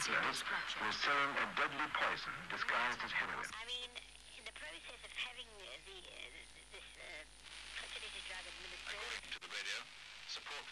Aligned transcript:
peddlers 0.00 0.40
were 0.80 0.96
selling 0.96 1.32
a 1.36 1.46
deadly 1.60 1.88
poison 1.92 2.32
disguised 2.48 3.00
as 3.04 3.12
heroin. 3.12 3.44
I 3.52 3.68
mean, 3.68 3.92
in 4.40 4.44
the 4.48 4.56
process 4.56 4.96
of 4.96 5.12
having 5.12 5.44
the, 5.60 5.98
uh, 6.00 6.24
this 6.72 6.88
uh, 6.96 7.28
drug 7.76 8.44
administered 8.48 8.96
According 8.96 9.28
to 9.28 9.38
the 9.44 9.50
radio, 9.52 9.78
support 10.24 10.64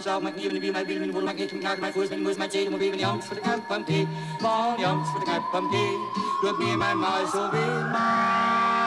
zou 0.00 0.22
maar 0.22 0.34
even 0.34 0.60
wie 0.60 0.72
mij 0.72 0.86
wil, 0.86 0.98
mijn 0.98 1.10
woorden, 1.10 1.34
mijn 1.34 1.46
eten, 1.46 1.58
klagen, 1.58 1.80
mijn 1.80 1.92
voors, 1.92 2.08
mijn 2.08 2.22
moes, 2.22 2.36
mijn 2.36 2.50
zeden, 2.50 2.68
mijn 2.68 2.82
weven, 2.82 2.98
Jans, 2.98 3.26
voor 3.26 3.34
de 3.34 3.40
kruip 3.40 3.62
van 3.66 3.84
thee. 3.84 4.08
Van 4.38 4.74
Jans, 4.78 5.08
voor 5.10 5.20
de 5.20 5.26
kruip 5.26 5.44
van 5.52 5.70
thee, 5.70 5.96
doet 6.40 6.58
meer 6.58 6.78
mijn 6.78 6.98
maal 6.98 7.26
zo 7.26 7.50
weer 7.50 7.88
maar. 7.92 8.85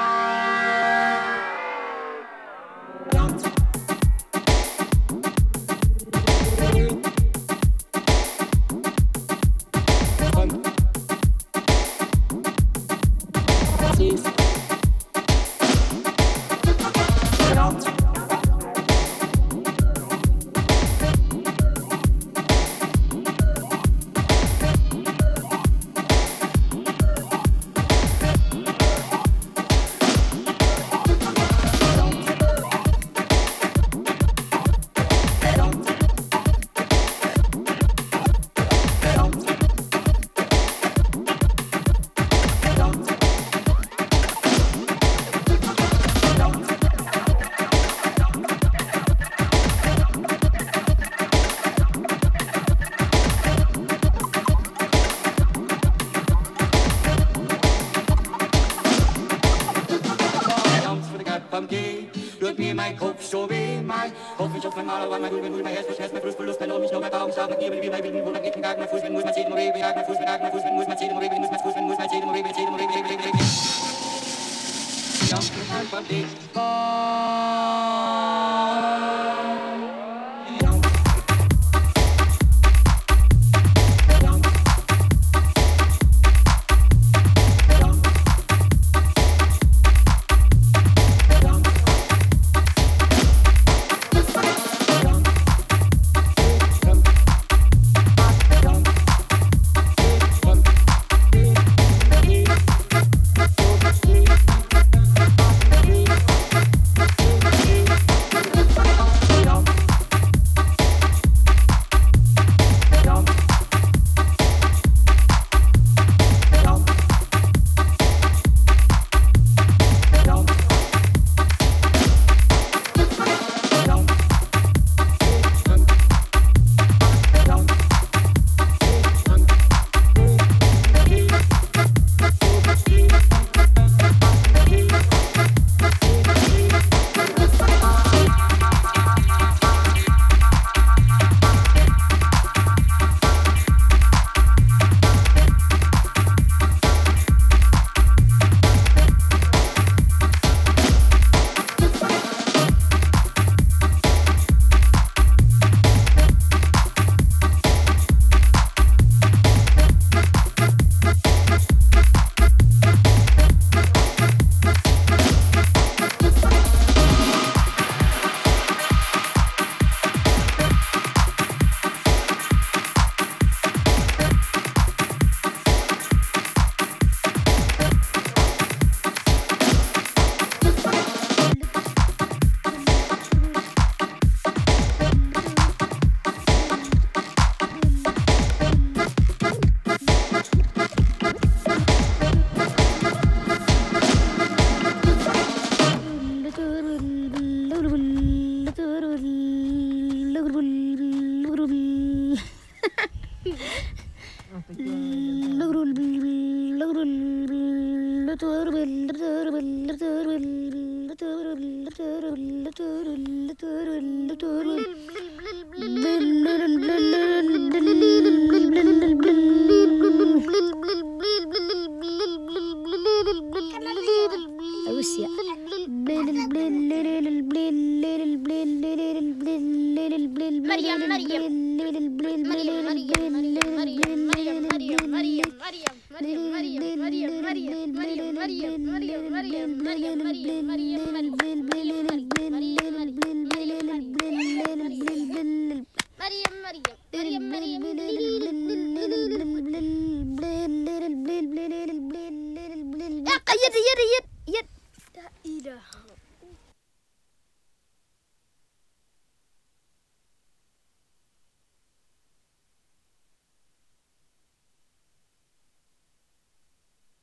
darkness, 68.69 68.91
whispering 68.91 69.15
with 69.15 69.25
my 69.25 69.31
teeth, 69.31 69.47